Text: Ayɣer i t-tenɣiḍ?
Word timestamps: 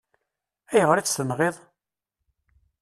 Ayɣer 0.73 0.97
i 0.97 1.03
t-tenɣiḍ? 1.03 1.55